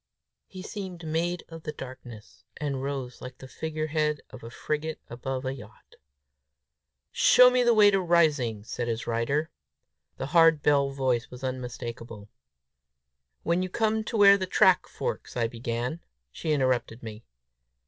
He 0.47 0.63
seemed 0.63 1.05
made 1.05 1.43
of 1.47 1.61
the 1.61 1.71
darkness, 1.71 2.43
and 2.57 2.81
rose 2.81 3.21
like 3.21 3.37
the 3.37 3.47
figurehead 3.47 4.19
of 4.31 4.41
a 4.43 4.49
frigate 4.49 4.99
above 5.11 5.45
a 5.45 5.53
yacht. 5.53 5.97
"Show 7.11 7.51
me 7.51 7.61
the 7.61 7.75
way 7.75 7.91
to 7.91 8.01
Rising," 8.01 8.63
said 8.63 8.87
his 8.87 9.05
rider. 9.05 9.51
The 10.17 10.25
hard 10.33 10.63
bell 10.63 10.89
voice 10.89 11.29
was 11.29 11.43
unmistakable. 11.43 12.29
"When 13.43 13.61
you 13.61 13.69
come 13.69 14.03
where 14.09 14.39
the 14.39 14.47
track 14.47 14.87
forks," 14.87 15.37
I 15.37 15.45
began. 15.47 15.99
She 16.31 16.51
interrupted 16.51 17.03
me. 17.03 17.23